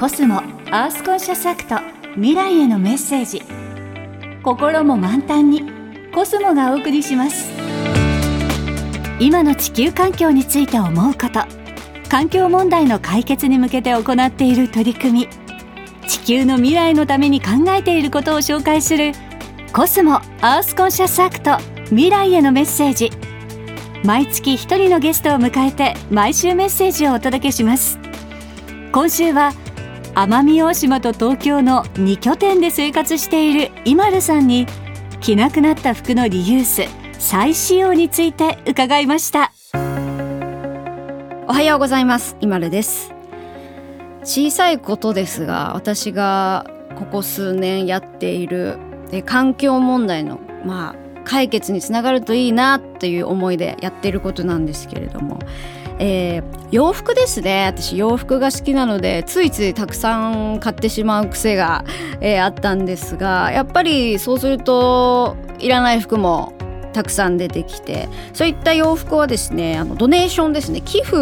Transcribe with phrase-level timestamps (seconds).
[0.00, 0.36] コスモ
[0.70, 1.76] アースコンシャスアクト
[2.14, 3.42] 未来へのメッセージ。
[4.42, 5.62] 心も満タンに
[6.14, 7.50] コスモがお送りします。
[9.18, 11.40] 今の地球環境について思うこと
[12.08, 15.28] 環境問題の解決に向けて行っている取り組み。
[16.08, 19.12] 地球の未来のために考えていることを紹介する
[19.74, 21.58] コスモアースコンシャスアクト
[21.90, 23.10] 未来へのメッセージ。
[24.02, 27.98] 毎月一人のゲストを迎えて毎週メッセージをお届けします。
[28.92, 29.52] 今週は
[30.14, 34.66] 奄美大島と東京の2拠点で生活しているイマルさんに
[35.20, 36.82] 着なくなった服のリユース
[37.18, 39.52] 再使用について伺いました。
[41.46, 42.36] おはようございます。
[42.40, 43.12] イマルです。
[44.24, 46.66] 小さいことですが私が
[46.96, 48.78] ここ数年やっている
[49.24, 55.38] 環境問題のまあ解決につながるといいなっていう思いでやっていることなんですけれども、
[56.02, 57.66] えー、洋服ですね。
[57.66, 61.84] 私洋服が好きなのでついついたくさん買ってしまう癖が、
[62.20, 66.54] えー、あったんですがやっぱりそうするといらない服も
[66.94, 70.80] たくさん出てきてそういった洋服はですねあのドネーションですね。
[70.80, 71.16] 寄付、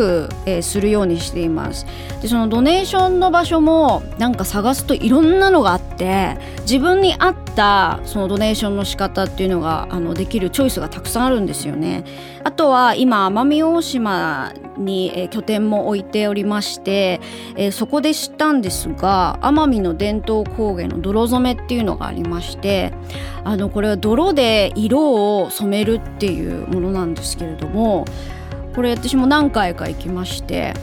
[0.46, 1.84] えー、するようにしています。
[2.22, 12.04] でそのドネーションの場所もなんか探すといろんなのがあって自分に合ったそのドネーションの仕方っていうのがあのできるチョイスがたくさんあるんですよね。
[12.44, 17.20] あとは今奄美大島に、えー、拠点も置いておりまして、
[17.56, 22.92] えー、そこで知ったんですが奄美の伝統工芸の泥染めっていうのがありまして
[23.44, 28.04] あのこれは泥で色を染めるっていうものなんですけれども
[28.74, 30.74] これ私も何回か行きまして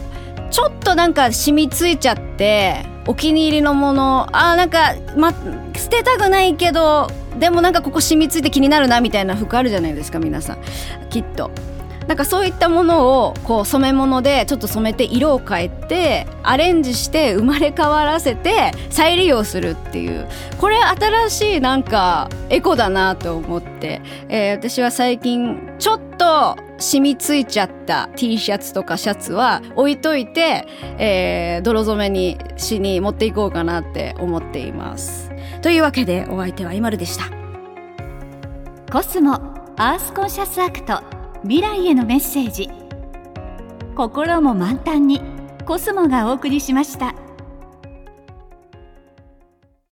[0.56, 5.34] ちょっとなんか染みついちゃってお気に入りのものあなんか、ま、
[5.76, 10.60] 捨てたくないけどでもなんかここ染みついて気になるなみたいな服あるじゃないですか皆さん
[11.10, 11.52] きっと。
[12.08, 20.28] なんかそういったものをこう染め物でちょっと染めて色を変えてアレンジして生まれ変わらせて再利用するっていう
[20.60, 35.32] これ新しいなんかエコだなと思って、えー、私は最近ちょっと染みついちゃった T シャツとかシャツは置いといて、えー、泥染めにしに持っていこうかなって思っています。
[35.62, 37.26] というわけでお相手はイマルでした。
[38.92, 39.34] コスモ
[39.78, 41.15] アースコンシャスアクト
[41.48, 42.72] 未来へのメッセージ
[43.96, 45.22] 心も満タンに
[45.64, 47.14] コスモがお送りしました。